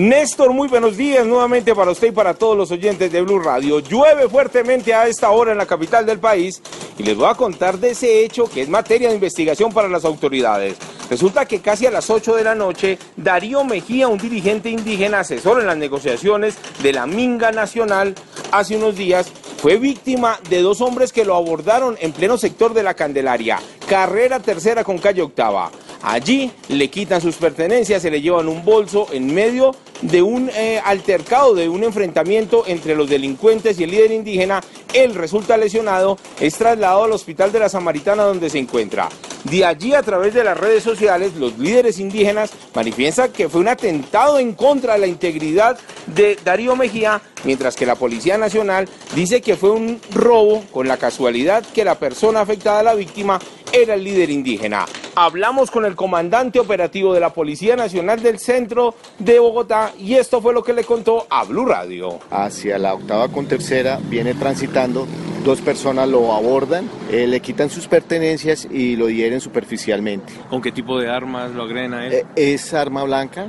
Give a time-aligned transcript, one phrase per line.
[0.00, 3.80] Néstor, muy buenos días nuevamente para usted y para todos los oyentes de Blue Radio.
[3.80, 6.62] Llueve fuertemente a esta hora en la capital del país
[6.96, 10.06] y les voy a contar de ese hecho que es materia de investigación para las
[10.06, 10.78] autoridades.
[11.10, 15.60] Resulta que casi a las 8 de la noche, Darío Mejía, un dirigente indígena asesor
[15.60, 18.14] en las negociaciones de la Minga Nacional,
[18.52, 22.84] hace unos días fue víctima de dos hombres que lo abordaron en pleno sector de
[22.84, 25.70] la Candelaria, carrera tercera con calle octava.
[26.02, 30.80] Allí le quitan sus pertenencias, se le llevan un bolso en medio de un eh,
[30.84, 34.62] altercado, de un enfrentamiento entre los delincuentes y el líder indígena.
[34.94, 39.08] Él resulta lesionado, es trasladado al hospital de la Samaritana donde se encuentra.
[39.44, 43.68] De allí, a través de las redes sociales, los líderes indígenas manifiestan que fue un
[43.68, 49.40] atentado en contra de la integridad de Darío Mejía, mientras que la Policía Nacional dice
[49.40, 53.40] que fue un robo con la casualidad que la persona afectada, la víctima,
[53.72, 54.86] era el líder indígena.
[55.14, 60.40] Hablamos con el comandante operativo de la Policía Nacional del Centro de Bogotá y esto
[60.40, 62.18] fue lo que le contó a Blue Radio.
[62.30, 65.06] Hacia la octava con tercera viene transitando
[65.44, 70.32] dos personas lo abordan, eh, le quitan sus pertenencias y lo hieren superficialmente.
[70.48, 72.12] ¿Con qué tipo de armas lo agreden a él?
[72.12, 73.48] Eh, es arma blanca,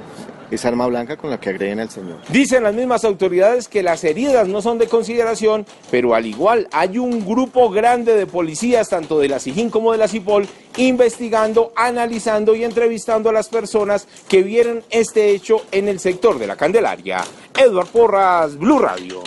[0.52, 2.18] es arma blanca con la que agreden al señor.
[2.30, 6.98] Dicen las mismas autoridades que las heridas no son de consideración, pero al igual hay
[6.98, 12.56] un grupo grande de policías, tanto de la SIGIN como de la CIPOL, investigando, analizando
[12.56, 17.24] y entrevistando a las personas que vieron este hecho en el sector de la Candelaria.
[17.58, 19.24] Edward Porras, Blue Radio.